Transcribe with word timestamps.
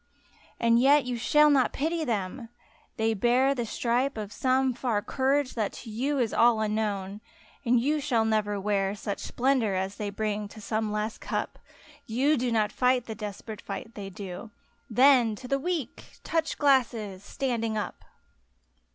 And 0.59 0.79
yet 0.79 1.05
you 1.05 1.15
shall 1.15 1.51
not 1.51 1.73
pity 1.73 2.03
them! 2.03 2.49
They 2.97 3.13
bear 3.13 3.53
The 3.53 3.67
stripe 3.67 4.17
of 4.17 4.33
some 4.33 4.73
far 4.73 5.03
courage 5.03 5.53
that 5.53 5.73
to 5.73 5.91
you 5.91 6.17
Is 6.17 6.33
all 6.33 6.59
unknown— 6.59 7.21
and 7.65 7.79
you 7.79 7.99
shall 7.99 8.25
never 8.25 8.59
wear 8.59 8.95
Such 8.95 9.19
splendor 9.19 9.75
as 9.75 9.97
they 9.97 10.09
bring 10.09 10.47
to 10.47 10.59
some 10.59 10.91
last 10.91 11.21
eup; 11.21 11.49
You 12.07 12.35
do 12.35 12.51
not 12.51 12.71
fight 12.71 13.05
the 13.05 13.13
desperate 13.13 13.61
fight 13.61 13.93
they 13.93 14.09
do; 14.09 14.49
Then— 14.89 15.35
^to 15.35 15.47
the 15.47 15.59
Weak! 15.59 16.03
Touch 16.23 16.57
glasses! 16.57 17.23
standing 17.23 17.77
up 17.77 18.03